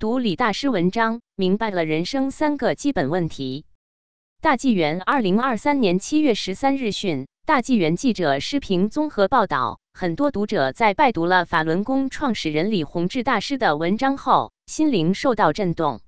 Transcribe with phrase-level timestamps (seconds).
[0.00, 3.66] 读李大师文章，明白了人生三个基本问题。
[4.40, 16.00] 大纪元二零二三年七月十三日讯，大纪元记者施平综合报道，很多读者在拜读了法轮功创始人李洪志大师的文章后，心灵受到震动。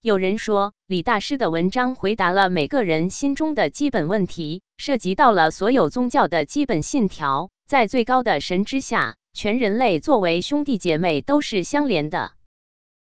[0.00, 12.32] 有人说，李大师的文章回答了每个人心中的基本问题，涉及到了所有宗教的基本信条，在最高的神之下，全人类作为兄弟姐妹都是相连的。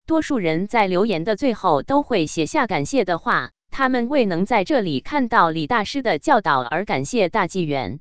[0.08, 8.00] 多数人在留言的最后都会写下感谢的话，他们未能在这里看到李大师的教导而感谢大纪元。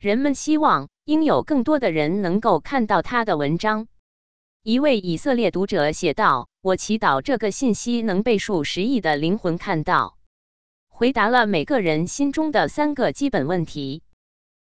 [0.00, 3.86] 人们希望应有更多的人能够看到他的文章。
[4.64, 10.16] 一位以色列读者写道：“我祈祷这个信息能被数十亿的灵魂看到，
[10.88, 14.02] 回答了每个人心中的三个基本问题。”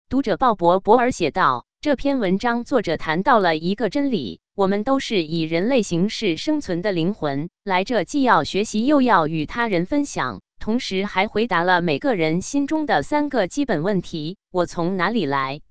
[0.09, 15.61] 读者鲍勃·博尔写道：“这篇文章作者谈到了一个真理。”我们都是以人类形式生存的灵魂，来这既要学习又要与他人分享，同时还回答了每个人心中的三个基本问题：我从哪里来？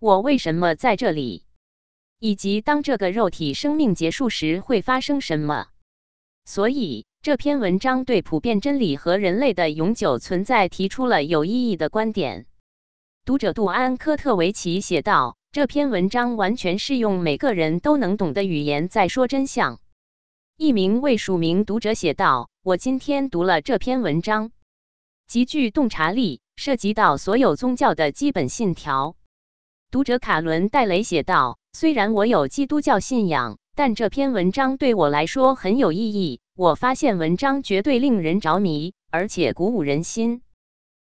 [0.00, 1.44] 我为什么在这里？
[2.18, 5.66] 以及当这个肉体生命结束时会发生什么？
[6.46, 12.46] 所以这篇文章对普遍真理和人类的永久存在提出了有意义的观点。
[13.26, 15.36] 读者杜安·科特维奇写道。
[15.54, 19.78] 这篇文章完全是用每个人都能懂的语言在说真相。
[20.56, 24.50] 一名未署名读者写道：“我今天读了这篇文章，
[25.28, 29.14] 极具洞察力，涉及到所有宗教的基本信条。”
[29.92, 36.40] 读者卡伦·戴雷写道：“虽然我有基督教信仰，但这篇文章对我来说很有意义。
[36.56, 40.42] 我发现文章绝对令人着迷，而且鼓舞人心。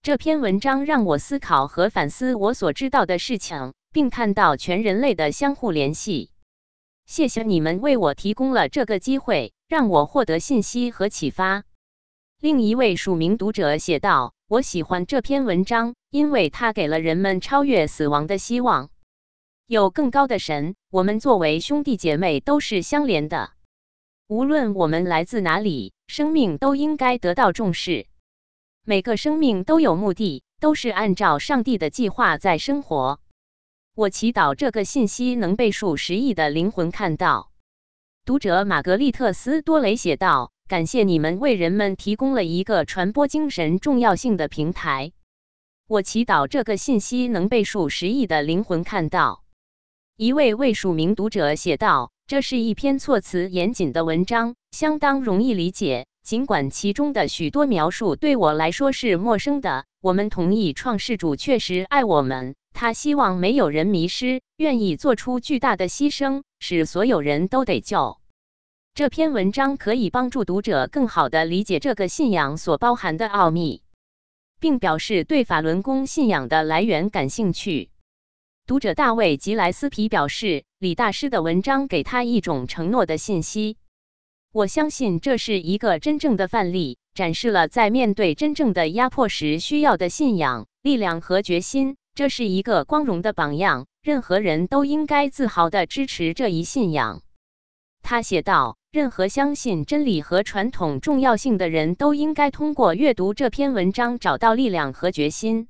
[0.01, 6.31] 这篇文章让我思考和反思我所知道的事情。”并看到全人类的相互联系。
[7.05, 11.63] 谢谢你们为我提供了这个机会，让我获得信息和启发。
[12.39, 18.89] 另一位署名读者写道：“我喜欢这篇文章，因为它给了人们超越死亡的希望。
[19.65, 23.51] 有更高的神，我们作为兄弟姐妹都是相连的。
[24.27, 28.07] 无论我们来自哪里，生命都应该得到重视。
[28.85, 33.19] 每个生命都有目的，都是按照上帝的计划在生活。”
[33.99, 37.51] 我祈祷这个信息能被数十亿的灵魂看到。
[38.23, 45.11] 读者玛格丽特斯多雷写道：“感谢你们为人们提供了一个传播精神重要性的平台。
[45.85, 49.43] 我祈祷这个信息能被数十亿的灵魂看到。”
[50.15, 59.83] 一位未署名读者写道：“这是一篇措辞严谨的文章，相当容易理解，尽管其中的许多描述对我来说是陌生的。
[59.99, 68.19] 我们同意，创世主确实爱我们。”他希望没有人迷失，愿意做出巨大的牺牲，使所有人都得救。
[68.93, 73.81] 这篇文章可以帮助读者更好地理解这个信仰所包含的奥秘，
[74.59, 77.89] 并表示对法轮功信仰的来源感兴趣。
[78.65, 83.77] 读者大卫·吉莱斯皮表示，李大师的文章给他一种承诺的信息。
[84.51, 91.97] 我相信这是一个真正的范例，展示了在面对真正的压迫时需要的信仰、力量和决心。
[92.19, 97.21] 这是一个光荣的榜样，任何人都应该自豪地支持这一信仰。
[98.01, 105.69] 他写道：“任何相信真理和传统重要性的人都应该通过阅读这篇文章找到力量和决心。”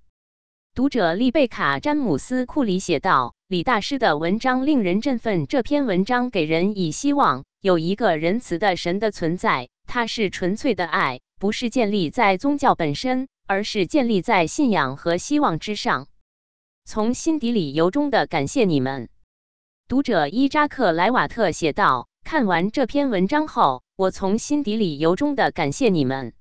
[0.73, 5.45] 读者丽贝卡·詹姆斯·库里写道：“李大师的文章令人振奋。
[5.45, 16.07] 这篇文章给人以希望，有一个仁慈的神的存在，他是纯粹的爱，不是建立在宗教本身，而是建立在信仰和希望之上。”
[16.91, 19.09] 从心底里由衷的感谢你们，
[19.87, 26.33] 读者伊扎克莱瓦特写道：“看完这篇文章后，我从心底里由衷的感谢你们。”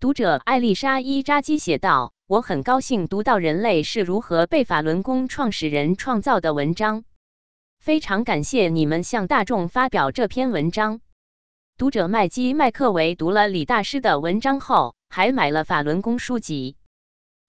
[0.00, 7.04] 读者艾丽莎伊扎基写道：“我很高兴读到人类是如何被法轮功创始人创造的文章，
[7.78, 11.02] 非常感谢你们向大众发表这篇文章。”
[11.76, 16.78] 读者麦基麦克维读了李大师的文章后，还买了法轮功书籍。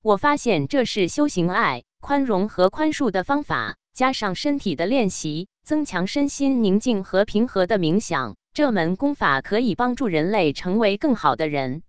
[0.02, 1.86] 我发现这是修行爱。
[2.00, 11.82] 宽容和宽恕的方法，加上身体的练习，增强身心宁静和平和的冥想，这门功法可以帮助人类成为更好的人。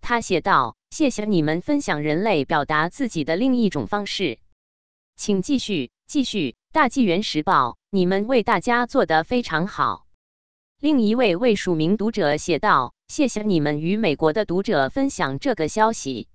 [0.00, 4.38] 他写道：“谢谢你们分享人类表达自己的另一种方式，
[5.16, 10.04] 请继续继续。”大纪元时报，你们为大家做得非常好。
[10.80, 16.28] 另一位未署名读者写道：“谢谢你们与美国的读者分享这个消息。”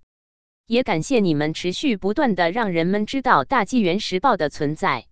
[0.74, 5.06] 也感谢你们持续不断的让人们知道大纪元时报的存在。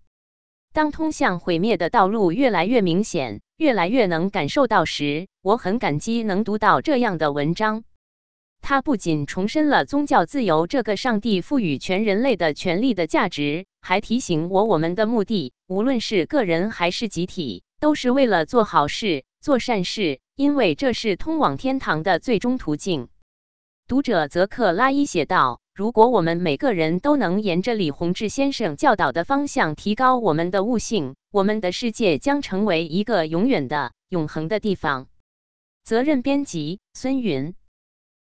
[0.72, 7.84] 当通向毁灭的道路越来越明显，越来越能感受到时，我很感激能读到这样的文章。
[8.60, 23.08] 它不仅重申了宗教自由这个上帝赋予全人类的权利的价值，还提醒我我们的目的，无论是个人还是集体，都是为了做好事、做善事，因为这是通往天堂的最终途径。
[23.88, 35.08] 读者泽克拉伊写道：“如果我们每个人都能沿着李洪志先生教导的方向提高我们的悟性，我们的世界将成为一个永远的、永恒的地方。”
[35.84, 37.54] 责任编辑：孙云。